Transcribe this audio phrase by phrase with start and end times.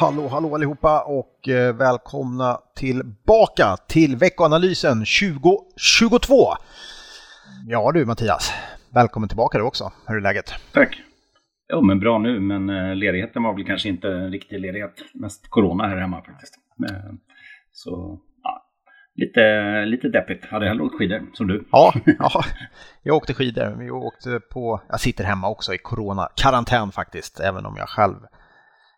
[0.00, 6.34] Hallå, hallå allihopa och eh, välkomna tillbaka till veckoanalysen 2022.
[7.66, 8.52] Ja du Mattias,
[8.94, 9.92] välkommen tillbaka du också.
[10.06, 10.54] Hur är läget?
[10.72, 11.02] Tack.
[11.66, 14.94] Ja, men bra nu, men eh, ledigheten var väl kanske inte en riktig ledighet.
[15.14, 16.54] Mest corona här hemma faktiskt.
[17.72, 18.62] Så ja,
[19.14, 19.40] lite,
[19.84, 20.44] lite deppigt.
[20.44, 21.68] Hade hellre åkt skidor, som du.
[21.72, 22.44] Ja, ja,
[23.02, 23.76] jag åkte skidor.
[23.78, 28.16] Vi åkte på, jag sitter hemma också i corona-karantän faktiskt, även om jag själv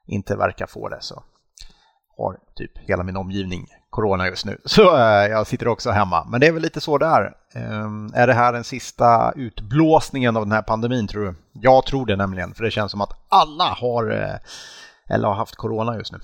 [0.06, 1.22] inte verkar få det så
[2.16, 4.58] har typ hela min omgivning corona just nu.
[4.64, 6.26] Så äh, jag sitter också hemma.
[6.30, 7.32] Men det är väl lite så där.
[7.54, 11.34] Ähm, är det här den sista utblåsningen av den här pandemin tror du?
[11.52, 15.56] Jag tror det nämligen, för det känns som att alla har äh, eller har haft
[15.56, 16.18] corona just nu.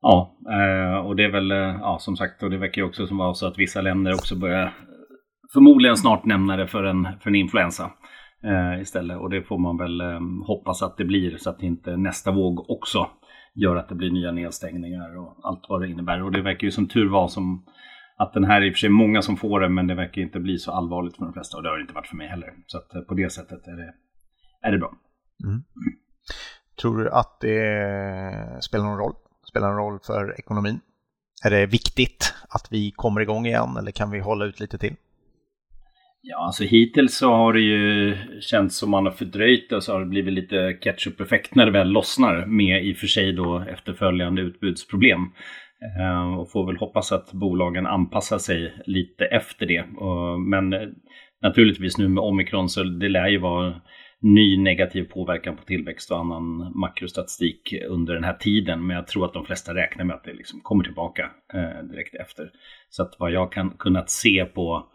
[0.00, 1.50] Ja, äh, och det är väl,
[1.80, 4.74] ja som sagt, och det verkar ju också som så att vissa länder också börjar
[5.52, 7.90] förmodligen snart nämna det för en, för en influensa
[8.44, 9.18] eh, istället.
[9.18, 12.70] Och det får man väl eh, hoppas att det blir så att inte nästa våg
[12.70, 13.10] också
[13.54, 16.22] gör att det blir nya nedstängningar och allt vad det innebär.
[16.22, 17.64] Och det verkar ju som tur var som
[18.16, 20.40] att den här i och för sig många som får det men det verkar inte
[20.40, 22.54] bli så allvarligt för de flesta och det har det inte varit för mig heller.
[22.66, 23.94] Så att eh, på det sättet är det,
[24.62, 24.92] är det bra.
[25.44, 25.62] Mm.
[26.80, 29.14] Tror du att det spelar någon roll?
[29.48, 30.80] Spelar någon roll för ekonomin?
[31.44, 34.96] Är det viktigt att vi kommer igång igen eller kan vi hålla ut lite till?
[36.30, 40.00] Ja, alltså hittills så har det ju känts som man har fördröjt det så har
[40.00, 44.42] det blivit lite ketchup-effekt när det väl lossnar med i och för sig då efterföljande
[44.42, 45.20] utbudsproblem.
[46.00, 49.84] Eh, och får väl hoppas att bolagen anpassar sig lite efter det.
[50.38, 50.88] Men eh,
[51.42, 53.80] naturligtvis nu med omikron så det lär ju vara
[54.20, 58.86] ny negativ påverkan på tillväxt och annan makrostatistik under den här tiden.
[58.86, 62.14] Men jag tror att de flesta räknar med att det liksom kommer tillbaka eh, direkt
[62.14, 62.50] efter.
[62.88, 64.92] Så att vad jag kan kunnat se på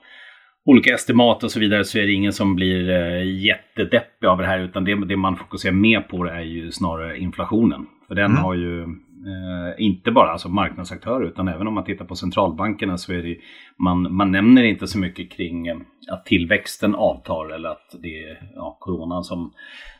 [0.66, 4.46] olika estimat och så vidare så är det ingen som blir eh, jättedeppig av det
[4.46, 7.85] här utan det, det man fokuserar mer på är ju snarare inflationen.
[8.07, 8.44] För den mm.
[8.44, 13.13] har ju eh, inte bara alltså marknadsaktörer utan även om man tittar på centralbankerna så
[13.13, 13.38] är det
[13.78, 15.78] man, man nämner inte så mycket kring eh,
[16.12, 19.53] att tillväxten avtar eller att det är ja, coronan som,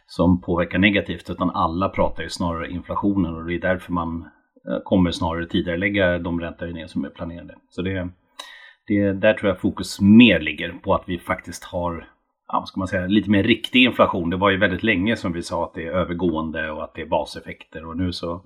[0.08, 4.22] som påverkar negativt utan alla pratar ju snarare inflationen och det är därför man
[4.70, 7.56] eh, kommer snarare tidigare lägga de räntehöjningar som är planerade.
[7.70, 8.10] Så det
[8.88, 12.08] det, där tror jag fokus mer ligger på att vi faktiskt har
[12.48, 14.30] ja, ska man säga, lite mer riktig inflation.
[14.30, 17.02] Det var ju väldigt länge som vi sa att det är övergående och att det
[17.02, 18.42] är baseffekter och nu så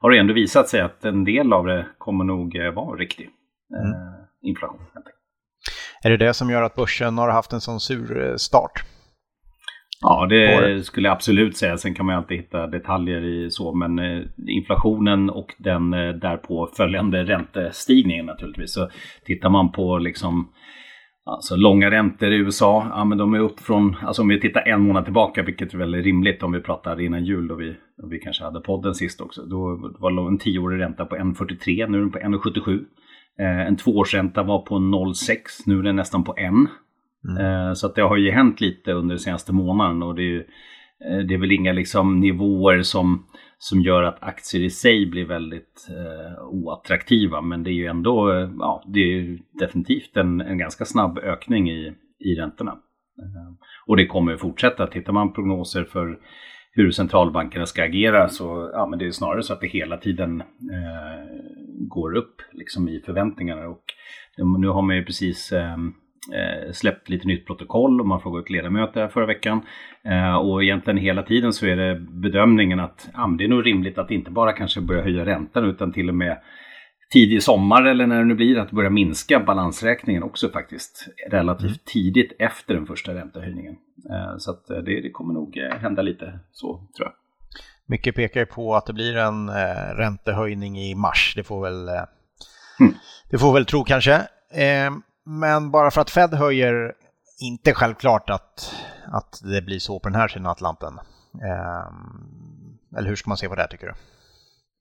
[0.00, 3.30] har det ändå visat sig att en del av det kommer nog eh, vara riktig
[3.74, 4.26] eh, mm.
[4.42, 4.80] inflation.
[6.04, 8.84] Är det det som gör att börsen har haft en sån sur eh, start?
[10.00, 11.76] Ja, det skulle jag absolut säga.
[11.76, 13.74] Sen kan man alltid hitta detaljer i så.
[13.74, 18.72] Men eh, inflationen och den eh, därpå följande räntestigningen naturligtvis.
[18.72, 18.88] Så
[19.24, 20.52] tittar man på liksom
[21.24, 24.68] Alltså långa räntor i USA, ja men de är upp från, alltså om vi tittar
[24.68, 28.08] en månad tillbaka, vilket är väldigt rimligt om vi pratar innan jul då vi, då
[28.08, 29.42] vi kanske hade podden sist också.
[29.42, 32.84] Då var en tioårig ränta på 1,43, nu är den på 1,77.
[33.40, 35.36] Eh, en tvåårsränta var på 0,6,
[35.66, 36.52] nu är den nästan på 1.
[37.28, 37.46] Mm.
[37.46, 40.24] Eh, så att det har ju hänt lite under den senaste månaden och det är,
[40.24, 40.40] ju,
[41.04, 43.26] eh, det är väl inga liksom nivåer som,
[43.58, 47.40] som gör att aktier i sig blir väldigt eh, oattraktiva.
[47.40, 51.70] Men det är ju ändå, eh, ja, det är definitivt en, en ganska snabb ökning
[51.70, 52.76] i, i räntorna.
[53.86, 54.86] Och det kommer ju fortsätta.
[54.86, 56.18] Tittar man prognoser för
[56.72, 60.40] hur centralbankerna ska agera så ja, men det är snarare så att det hela tiden
[60.40, 61.26] eh,
[61.88, 63.68] går upp liksom, i förväntningarna.
[63.68, 63.84] Och
[64.58, 65.76] nu har man ju precis eh,
[66.72, 69.60] släppt lite nytt protokoll och man frågade ut ledamöter förra veckan.
[70.04, 73.98] Eh, och egentligen hela tiden så är det bedömningen att ja, det är nog rimligt
[73.98, 76.38] att inte bara kanske börja höja räntan utan till och med
[77.12, 81.78] tidig sommar eller när det nu blir att börja minska balansräkningen också faktiskt relativt mm.
[81.84, 83.76] tidigt efter den första räntehöjningen.
[84.10, 87.12] Eh, så att eh, det, det, kommer nog eh, hända lite så tror jag.
[87.86, 91.32] Mycket pekar på att det blir en eh, räntehöjning i mars.
[91.36, 92.04] Det får väl, eh,
[92.80, 92.94] mm.
[93.30, 94.14] det får väl tro kanske.
[94.52, 94.90] Eh,
[95.40, 96.92] men bara för att Fed höjer,
[97.42, 98.74] inte självklart att,
[99.12, 100.94] att det blir så på den här sidan Atlanten.
[101.34, 103.92] Eh, eller hur ska man se på det här tycker du?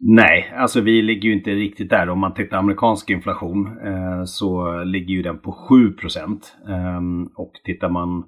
[0.02, 2.10] Nej, alltså vi ligger ju inte riktigt där.
[2.10, 6.56] Om man tittar amerikansk inflation eh, så ligger ju den på 7 procent.
[6.68, 7.02] Eh,
[7.36, 8.24] och tittar man,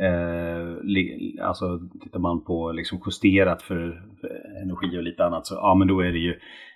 [0.00, 3.76] eh, alltså, tittar man på liksom justerat för,
[4.20, 6.34] för, energi och lite annat så ja, men då är det ju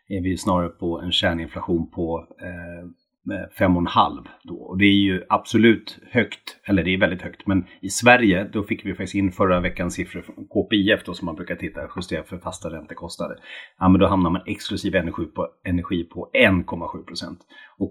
[0.08, 2.88] är vi snarare på en kärninflation på eh,
[3.30, 4.54] Eh, 5,5 då.
[4.54, 7.46] Och det är ju absolut högt, eller det är väldigt högt.
[7.46, 11.26] Men i Sverige, då fick vi faktiskt in förra veckans siffror från KPIF då som
[11.26, 13.36] man brukar titta, justera för fasta räntekostnader.
[13.78, 17.38] Ja, men då hamnar man exklusiv energi på, energi på 1,7 procent.
[17.78, 17.90] Och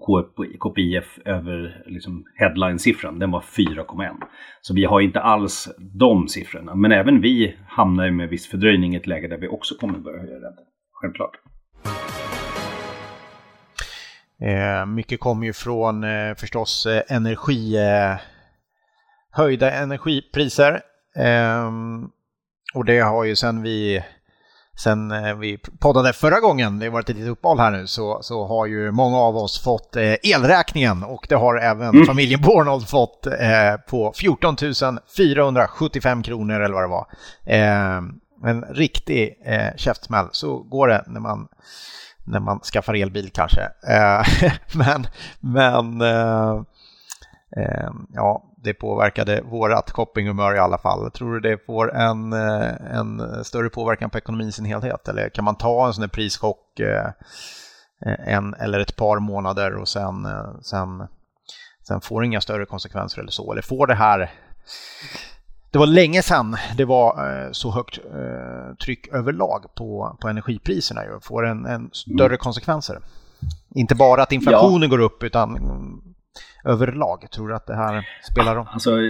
[0.60, 4.16] KPIF över liksom headline-siffran, den var 4,1.
[4.60, 6.74] Så vi har inte alls de siffrorna.
[6.74, 9.98] Men även vi hamnar ju med viss fördröjning i ett läge där vi också kommer
[9.98, 10.64] börja höja räntan.
[10.92, 11.45] självklart.
[14.42, 18.16] Eh, mycket kommer ju från eh, förstås eh, energi, eh,
[19.30, 20.80] höjda energipriser.
[21.16, 22.08] Ehm,
[22.74, 24.04] och det har ju sen vi,
[24.78, 28.46] sen vi poddade förra gången, det har varit ett litet uppehåll här nu, så, så
[28.46, 32.06] har ju många av oss fått elräkningen och det har även mm.
[32.06, 33.26] familjen Bornold fått
[33.88, 34.56] på 14
[35.16, 37.06] 475 kronor eller vad det var.
[37.44, 39.34] Ehm, en riktig
[39.76, 41.48] käftsmäll, så går det när man
[42.26, 43.62] när man skaffar elbil kanske.
[43.88, 45.06] Eh, men
[45.40, 46.62] men eh,
[47.56, 51.10] eh, ja, det påverkade vårat shoppinghumör i alla fall.
[51.10, 55.08] Tror du det får en, en större påverkan på ekonomin i sin helhet?
[55.08, 56.80] Eller kan man ta en sån här prischock
[58.26, 60.28] en eller ett par månader och sen,
[60.62, 61.08] sen,
[61.88, 63.52] sen får det inga större konsekvenser eller så?
[63.52, 64.30] Eller får det här
[65.76, 71.04] det var länge sedan det var eh, så högt eh, tryck överlag på, på energipriserna.
[71.04, 71.20] Ju.
[71.22, 72.38] Får en, en större mm.
[72.38, 72.98] konsekvenser.
[73.74, 74.88] Inte bara att inflationen ja.
[74.88, 75.58] går upp utan
[76.64, 77.30] överlag.
[77.30, 78.66] Tror du att det här spelar roll?
[78.70, 79.00] Alltså,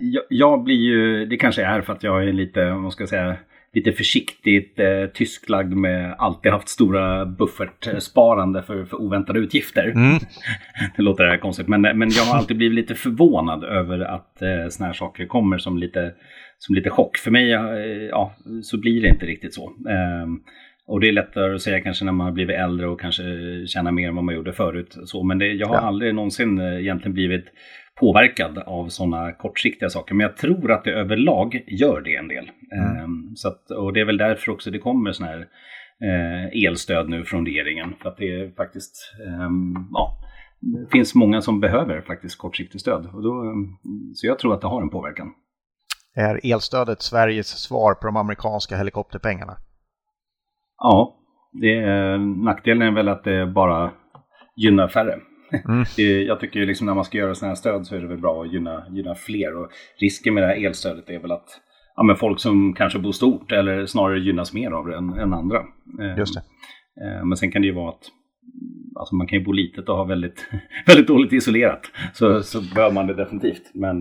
[0.00, 3.08] jag, jag, blir ju, det kanske är för att jag är lite, vad ska jag
[3.08, 3.36] säga,
[3.74, 9.84] lite försiktigt eh, tysklagd med alltid haft stora buffertsparande för, för oväntade utgifter.
[9.84, 10.18] Mm.
[10.96, 14.42] det låter det här konstigt, men, men jag har alltid blivit lite förvånad över att
[14.42, 16.14] eh, såna här saker kommer som lite,
[16.58, 17.16] som lite chock.
[17.16, 17.60] För mig eh,
[18.10, 19.64] ja, så blir det inte riktigt så.
[19.88, 20.26] Eh,
[20.86, 23.22] och det är lättare att säga kanske när man har blivit äldre och kanske
[23.66, 24.96] tjänar mer än vad man gjorde förut.
[25.04, 25.80] Så, men det, jag har ja.
[25.80, 27.44] aldrig någonsin eh, egentligen blivit
[28.00, 30.14] påverkad av sådana kortsiktiga saker.
[30.14, 32.50] Men jag tror att det överlag gör det en del.
[32.72, 32.96] Mm.
[32.96, 35.48] Ehm, så att, och det är väl därför också det kommer sådana här
[36.00, 37.94] eh, elstöd nu från regeringen.
[38.02, 40.18] För att det är faktiskt, ehm, ja,
[40.60, 43.06] det finns många som behöver faktiskt kortsiktigt stöd.
[43.14, 43.54] Och då,
[44.14, 45.32] så jag tror att det har en påverkan.
[46.16, 49.56] Är elstödet Sveriges svar på de amerikanska helikopterpengarna?
[50.78, 51.16] Ja,
[51.52, 53.92] det är, nackdelen är väl att det bara
[54.56, 55.20] gynnar färre.
[55.68, 55.84] Mm.
[56.26, 58.20] jag tycker ju liksom när man ska göra sådana här stöd så är det väl
[58.20, 59.56] bra att gynna, gynna fler.
[59.56, 59.70] Och
[60.00, 61.48] risken med det här elstödet är väl att
[61.96, 65.34] ja, men folk som kanske bor stort eller snarare gynnas mer av det än, än
[65.34, 65.58] andra.
[66.00, 66.40] Eh, Just det.
[67.04, 68.10] Eh, men sen kan det ju vara att
[68.96, 70.46] alltså man kan ju bo litet och ha väldigt,
[70.86, 71.80] väldigt dåligt isolerat.
[72.12, 73.70] Så, så bör man det definitivt.
[73.74, 74.00] Men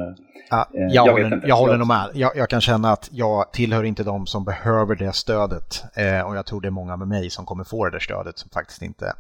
[0.50, 2.10] ja, jag, jag, håller, jag håller nog med.
[2.14, 5.84] Jag, jag, kan känna att jag tillhör inte de som behöver det stödet.
[5.98, 8.38] Eh, och jag tror det är många med mig som kommer få det där stödet
[8.38, 9.14] som faktiskt inte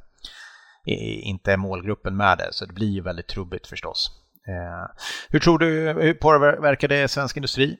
[0.86, 2.48] inte är målgruppen med det.
[2.52, 4.12] Så det blir ju väldigt trubbigt förstås.
[4.48, 4.92] Eh,
[5.30, 7.78] hur tror du, hur påverkar det svensk industri?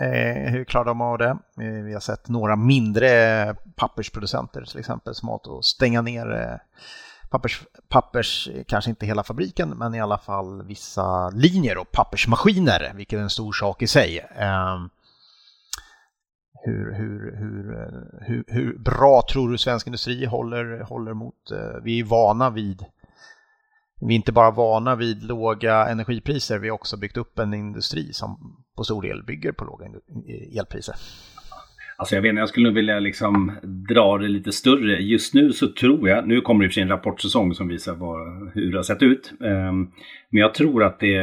[0.00, 1.38] Eh, hur klarar de av det?
[1.60, 6.58] Eh, vi har sett några mindre pappersproducenter till exempel som har att stänga ner
[7.30, 13.18] pappers, pappers, kanske inte hela fabriken, men i alla fall vissa linjer och pappersmaskiner, vilket
[13.18, 14.26] är en stor sak i sig
[16.62, 21.50] hur, hur, hur, eh, hur, hur bra tror du svensk industri håller, håller mot?
[21.50, 22.84] Eh, vi är vana vid
[24.00, 28.12] vi är inte bara vana vid låga energipriser, vi har också byggt upp en industri
[28.12, 29.86] som på stor del bygger på låga
[30.58, 30.94] elpriser.
[32.00, 33.52] Alltså jag vet inte, jag skulle nog vilja liksom
[33.88, 35.02] dra det lite större.
[35.02, 37.68] Just nu så tror jag, nu kommer det i och för sig en rapportsäsong som
[37.68, 39.32] visar vad, hur det har sett ut.
[39.40, 39.92] Um,
[40.30, 41.16] men jag tror att det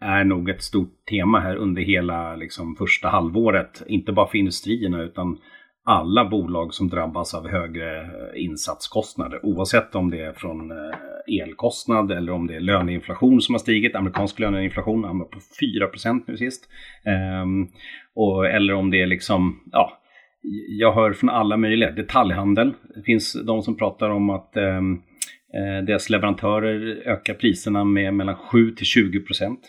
[0.00, 3.82] är nog ett stort tema här under hela liksom, första halvåret.
[3.86, 5.38] Inte bara för industrierna utan
[5.84, 9.46] alla bolag som drabbas av högre eh, insatskostnader.
[9.46, 13.94] Oavsett om det är från eh, elkostnad eller om det är löneinflation som har stigit.
[13.94, 15.38] Amerikansk löneinflation hamnar på
[16.08, 16.68] 4% nu sist.
[17.42, 17.68] Um,
[18.14, 20.00] och, eller om det är liksom, ja,
[20.68, 21.90] jag hör från alla möjliga.
[21.90, 22.72] Detaljhandel.
[22.94, 24.92] Det finns de som pratar om att ehm,
[25.54, 29.60] eh, deras leverantörer ökar priserna med mellan 7 till 20 procent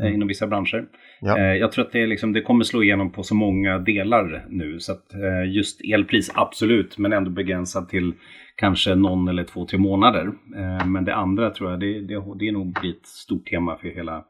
[0.00, 0.14] eh, mm.
[0.14, 0.84] inom vissa branscher.
[1.20, 1.38] Ja.
[1.38, 4.80] Eh, jag tror att det, liksom, det, kommer slå igenom på så många delar nu.
[4.80, 8.12] Så att eh, just elpris, absolut, men ändå begränsad till
[8.56, 10.32] kanske någon eller två, tre månader.
[10.56, 13.88] Eh, men det andra tror jag, det, det, det är nog ett stort tema för
[13.88, 14.24] hela,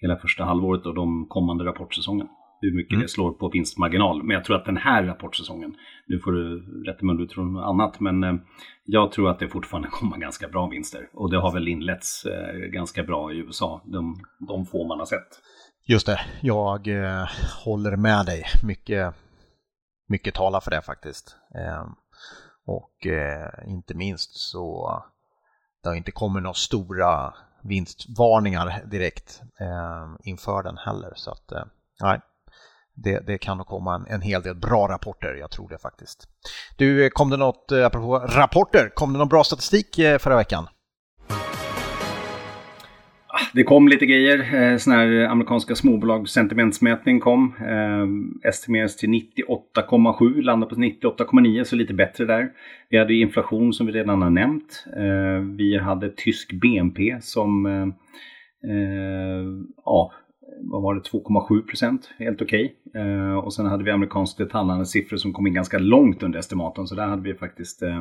[0.00, 2.26] hela första halvåret och de kommande rapportsäsongen
[2.60, 3.02] hur mycket mm.
[3.02, 4.22] det slår på vinstmarginal.
[4.22, 5.74] Men jag tror att den här rapportsäsongen,
[6.06, 8.34] nu får du rätta mig om du tror något annat, men eh,
[8.84, 11.08] jag tror att det fortfarande kommer ganska bra vinster.
[11.12, 15.06] Och det har väl inletts eh, ganska bra i USA, de, de få man har
[15.06, 15.28] sett.
[15.86, 17.28] Just det, jag eh,
[17.64, 18.44] håller med dig.
[18.62, 19.14] Mycket,
[20.08, 21.36] mycket talar för det faktiskt.
[21.54, 21.86] Eh,
[22.66, 24.90] och eh, inte minst så
[25.82, 31.12] det har inte kommit några stora vinstvarningar direkt eh, inför den heller.
[31.14, 31.52] Så att,
[32.00, 32.20] nej,
[33.04, 36.28] det, det, kan nog komma en, en, hel del bra rapporter, jag tror det faktiskt.
[36.76, 40.66] Du, kom det något, eh, apropå rapporter, kom det någon bra statistik eh, förra veckan?
[43.30, 44.54] Ah, det kom lite grejer.
[44.54, 47.54] Eh, sån här amerikanska småbolag sentimentsmätning kom.
[47.60, 52.50] Eh, estimeras till 98,7, landade på 98,9 så lite bättre där.
[52.90, 54.84] Vi hade inflation som vi redan har nämnt.
[54.96, 57.86] Eh, vi hade tysk BNP som eh,
[59.84, 60.12] ja,
[60.60, 62.74] vad var det, 2,7 procent, helt okej.
[62.84, 63.02] Okay.
[63.02, 66.94] Eh, och sen hade vi amerikansk detaljhandelssiffror som kom in ganska långt under estimaten, så
[66.94, 68.00] där hade vi faktiskt eh,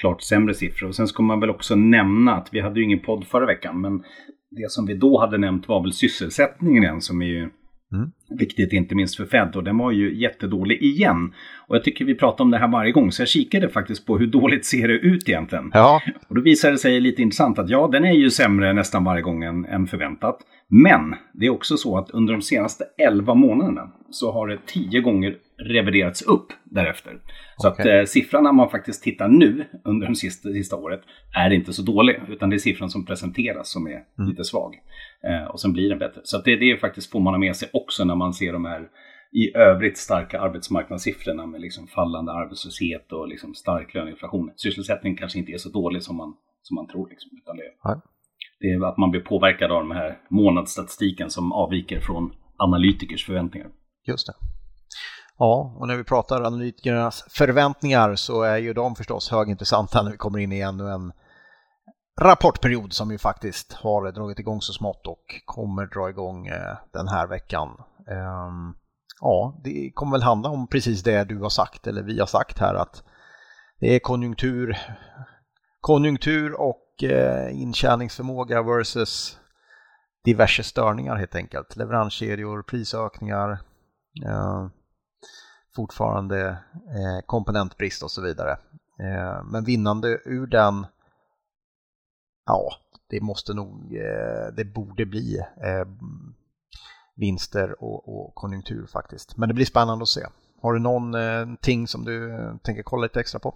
[0.00, 0.88] klart sämre siffror.
[0.88, 3.80] Och sen ska man väl också nämna att vi hade ju ingen podd förra veckan,
[3.80, 4.02] men
[4.50, 7.50] det som vi då hade nämnt var väl sysselsättningen igen, som är ju
[7.92, 8.10] Mm.
[8.30, 11.34] Viktigt inte minst för Fed och den var ju jättedålig igen.
[11.66, 14.18] Och jag tycker vi pratar om det här varje gång så jag kikade faktiskt på
[14.18, 15.70] hur dåligt ser det ut egentligen.
[15.74, 16.02] Ja.
[16.28, 19.22] Och då visade det sig lite intressant att ja, den är ju sämre nästan varje
[19.22, 20.38] gång än, än förväntat.
[20.68, 25.00] Men det är också så att under de senaste 11 månaderna så har det 10
[25.00, 27.18] gånger reviderats upp därefter.
[27.56, 28.00] Så okay.
[28.00, 31.00] att eh, siffran när man faktiskt tittar nu under det sista, sista året
[31.36, 32.20] är inte så dålig.
[32.28, 34.30] Utan det är siffran som presenteras som är mm.
[34.30, 34.74] lite svag.
[35.24, 36.20] Eh, och sen blir den bättre.
[36.24, 38.64] Så det, det är faktiskt får man ha med sig också när man ser de
[38.64, 38.88] här
[39.32, 44.50] i övrigt starka arbetsmarknadssiffrorna med liksom fallande arbetslöshet och liksom stark löneinflation.
[44.56, 47.08] Sysselsättningen kanske inte är så dålig som man, som man tror.
[47.08, 47.62] Liksom, utan det,
[48.60, 53.68] det är att man blir påverkad av den här månadsstatistiken som avviker från analytikers förväntningar.
[54.06, 54.51] Just det.
[55.42, 60.16] Ja, och när vi pratar analytikernas förväntningar så är ju de förstås högintressanta när vi
[60.16, 61.12] kommer in i ännu en
[62.20, 67.08] rapportperiod som ju faktiskt har dragit igång så smått och kommer dra igång eh, den
[67.08, 67.68] här veckan.
[68.08, 68.74] Ehm,
[69.20, 72.58] ja, det kommer väl handla om precis det du har sagt eller vi har sagt
[72.58, 73.04] här att
[73.80, 74.78] det är konjunktur,
[75.80, 79.38] konjunktur och eh, intjäningsförmåga versus
[80.24, 81.76] diverse störningar helt enkelt.
[81.76, 83.58] Leveranskedjor, prisökningar,
[84.26, 84.70] ehm,
[85.72, 86.58] eh, fortfarande
[87.26, 88.52] komponentbrist och så vidare.
[89.00, 90.86] Eh, men vinnande ur den
[92.46, 92.72] ja,
[93.10, 95.88] det måste nog, eh, det borde bli eh,
[97.16, 99.36] vinster och, och konjunktur faktiskt.
[99.36, 100.20] Men det blir spännande att se.
[100.62, 103.54] Har du någonting eh, som du tänker kolla lite extra på?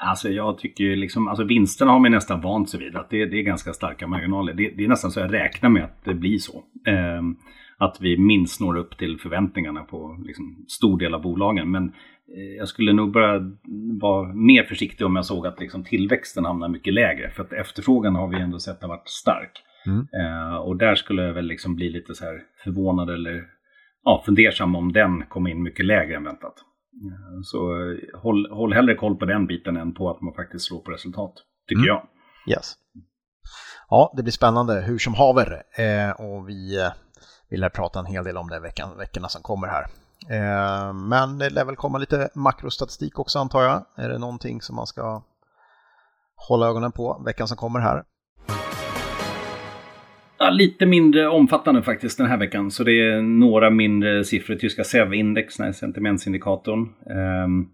[0.00, 2.96] Alltså jag tycker ju liksom, alltså vinsterna har man nästan vant sig vid.
[2.96, 4.54] Att det, det är ganska starka marginaler.
[4.54, 6.62] Det, det, är nästan så jag räknar med att det blir så.
[6.86, 7.36] Ehm,
[7.78, 11.70] att vi minst når upp till förväntningarna på liksom, stor del av bolagen.
[11.70, 11.92] Men
[12.36, 13.40] Eh, jag skulle nog börja
[14.00, 17.30] vara mer försiktig om jag såg att liksom tillväxten hamnar mycket lägre.
[17.30, 19.52] För att efterfrågan har vi ändå sett har varit stark.
[19.86, 20.06] Mm.
[20.20, 23.44] Eh, och där skulle jag väl liksom bli lite så här förvånad eller
[24.04, 26.54] ja, fundersam om den kom in mycket lägre än väntat.
[27.04, 30.66] Eh, så eh, håll, håll hellre koll på den biten än på att man faktiskt
[30.66, 31.34] slår på resultat,
[31.68, 31.86] tycker mm.
[31.86, 32.08] jag.
[32.56, 32.74] Yes.
[33.90, 35.62] Ja, det blir spännande hur som haver.
[35.78, 36.90] Eh, och vi
[37.50, 39.84] vi lär prata en hel del om det veckan, veckorna som kommer här.
[40.30, 43.84] Eh, men det lär väl komma lite makrostatistik också antar jag.
[43.96, 45.22] Är det någonting som man ska
[46.48, 48.02] hålla ögonen på veckan som kommer här?
[50.38, 52.70] Ja, lite mindre omfattande faktiskt den här veckan.
[52.70, 54.54] Så det är några mindre siffror.
[54.54, 56.80] Tyska SEV-index, sentimentsindikatorn.
[57.10, 57.66] Ehm,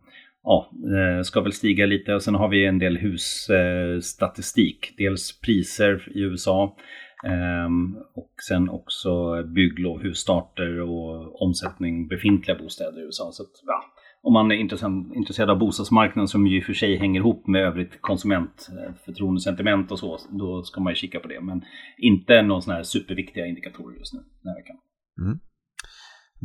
[0.42, 4.94] ja, eh, ska väl stiga lite och sen har vi en del husstatistik.
[4.98, 6.76] Dels priser i USA
[7.24, 13.30] Ehm, och sen också bygglov, husstarter och omsättning befintliga bostäder i USA.
[13.32, 13.84] Så att, ja,
[14.22, 14.56] om man är
[15.16, 19.92] intresserad av bostadsmarknaden som ju i och för sig hänger ihop med övrigt konsumentförtroendesentiment eh,
[19.92, 21.40] och så, då ska man ju kika på det.
[21.40, 21.64] Men
[21.98, 24.76] inte någon sån här superviktiga indikatorer just nu den här veckan.
[25.20, 25.38] Mm.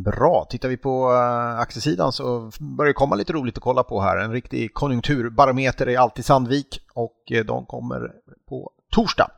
[0.06, 4.02] Bra, tittar vi på eh, aktiesidan så börjar det komma lite roligt att kolla på
[4.02, 4.18] här.
[4.18, 8.12] En riktig konjunkturbarometer är alltid Sandvik och eh, de kommer
[8.50, 9.32] på torsdag.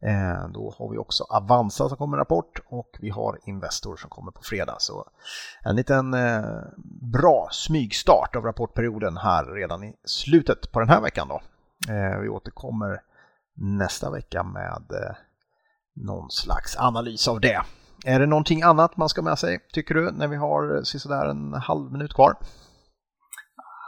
[0.00, 4.10] Eh, då har vi också Avanza som kommer med rapport och vi har Investor som
[4.10, 4.76] kommer på fredag.
[4.78, 5.04] Så
[5.62, 6.42] en liten eh,
[7.12, 11.28] bra smygstart av rapportperioden här redan i slutet på den här veckan.
[11.28, 11.40] Då.
[11.92, 13.00] Eh, vi återkommer
[13.54, 14.82] nästa vecka med
[15.94, 17.62] någon slags analys av det.
[18.04, 21.54] Är det någonting annat man ska med sig, tycker du, när vi har sådär en
[21.54, 22.36] halv minut kvar?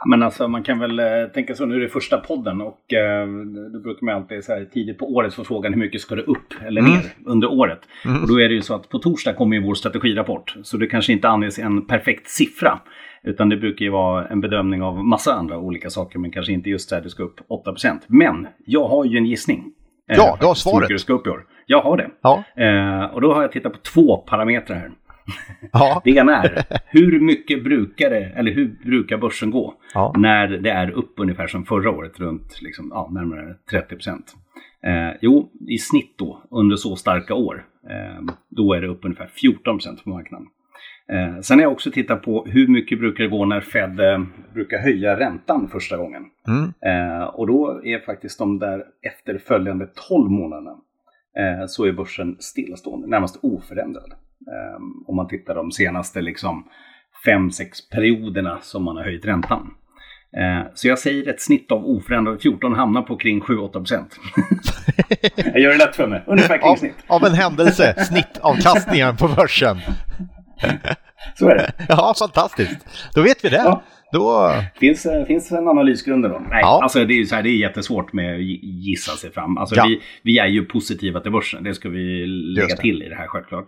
[0.05, 3.27] Men alltså man kan väl eh, tänka så, nu är det första podden och eh,
[3.73, 6.21] då brukar man alltid så här, tidigt på året få frågan hur mycket ska det
[6.21, 6.93] upp eller mm.
[6.93, 7.79] ner under året.
[8.05, 8.21] Mm.
[8.21, 10.55] Och då är det ju så att på torsdag kommer ju vår strategirapport.
[10.63, 12.79] Så det kanske inte anges en perfekt siffra.
[13.23, 16.69] Utan det brukar ju vara en bedömning av massa andra olika saker men kanske inte
[16.69, 17.99] just där det ska upp 8%.
[18.07, 19.63] Men jag har ju en gissning.
[20.11, 20.89] Eh, ja, du har svaret.
[20.89, 21.45] Hur det ska upp i år.
[21.65, 22.09] Jag har det.
[22.21, 22.43] Ja.
[22.55, 24.91] Eh, och då har jag tittat på två parametrar här.
[25.73, 26.01] Ja.
[26.03, 30.13] Det ena är, hur mycket brukar det, eller hur brukar börsen gå ja.
[30.17, 34.35] när det är upp ungefär som förra året, runt liksom, ja, närmare 30 procent?
[34.83, 39.27] Eh, jo, i snitt då, under så starka år, eh, då är det upp ungefär
[39.27, 40.47] 14 procent på marknaden.
[41.11, 44.23] Eh, sen har jag också tittat på hur mycket brukar det gå när Fed eh,
[44.53, 46.25] brukar höja räntan första gången.
[46.47, 46.73] Mm.
[46.85, 50.75] Eh, och då är faktiskt de där efterföljande 12 månaderna
[51.37, 54.13] eh, så är börsen stillastående, närmast oförändrad.
[54.47, 56.67] Eh, om man tittar de senaste liksom,
[57.25, 59.73] fem, sex perioderna som man har höjt räntan.
[60.37, 64.19] Eh, så jag säger ett snitt av oförändrad 14 hamnar på kring 7-8 procent.
[65.35, 66.95] jag gör det lätt för mig, ungefär kring snitt.
[67.07, 69.77] Av, en händelse, snittavkastningen på börsen.
[71.41, 71.73] Så är det.
[71.89, 72.85] Ja, fantastiskt.
[73.15, 73.55] Då vet vi det.
[73.55, 73.83] Ja.
[74.11, 74.53] Då...
[74.75, 76.41] Finns, finns en analysgrund då?
[76.49, 76.79] Nej, ja.
[76.83, 79.57] alltså det är, så här, det är jättesvårt med att gissa sig fram.
[79.57, 79.85] Alltså ja.
[79.87, 83.27] vi, vi är ju positiva till börsen, det ska vi lägga till i det här
[83.27, 83.65] självklart.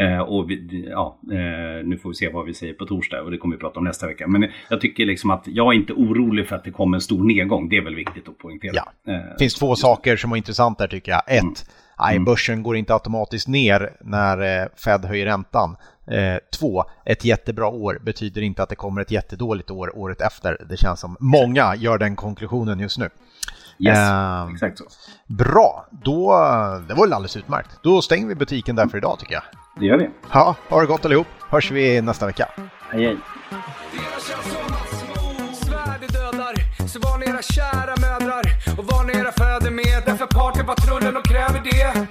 [0.00, 3.30] Eh, och vi, ja, eh, nu får vi se vad vi säger på torsdag och
[3.30, 4.28] det kommer vi prata om nästa vecka.
[4.28, 7.24] Men jag tycker liksom att jag är inte orolig för att det kommer en stor
[7.24, 7.68] nedgång.
[7.68, 8.72] Det är väl viktigt att poängtera.
[8.74, 8.92] Ja.
[9.04, 11.22] Det eh, finns två saker som är intressant där tycker jag.
[11.26, 11.54] Ett, mm.
[11.98, 15.76] Nej, börsen går inte automatiskt ner när eh, Fed höjer räntan.
[16.06, 20.66] Eh, två, ett jättebra år betyder inte att det kommer ett jättedåligt år året efter.
[20.68, 23.10] Det känns som många gör den konklusionen just nu.
[23.78, 24.84] Yes, eh, exakt så.
[25.26, 26.30] Bra, då,
[26.88, 27.70] det var alldeles utmärkt.
[27.82, 29.42] Då stänger vi butiken där för idag tycker jag.
[29.80, 30.10] Det gör vi.
[30.32, 31.26] Ja, ha det gott allihop.
[31.50, 32.48] Hörs vi nästa vecka.
[32.90, 33.16] Hej hej.
[37.36, 38.44] Era kära mödrar
[38.78, 40.02] och varna era fäder med.
[40.06, 42.06] Därför partypatrullen och kräver det.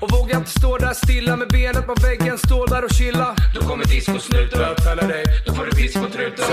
[0.00, 3.34] Och våga inte stå där stilla med benet på väggen, stå där och chilla.
[3.54, 4.58] Då kommer discosnuten.
[4.58, 6.44] Bötfälla dig, då får du piss på truten.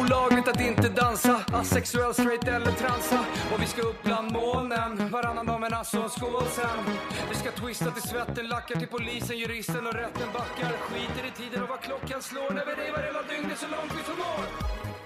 [0.00, 3.18] Olagligt att inte dansa, asexuell, straight eller transa.
[3.52, 6.78] Och vi ska upp bland molnen, varannan dag med alltså en skål sen.
[7.30, 10.72] Vi ska twista till svetten, lackar till polisen, juristen och rätten backar.
[10.88, 14.02] Skiter i tiden och vad klockan slår när vi revar hela dygnet så långt vi
[14.10, 14.97] förmår.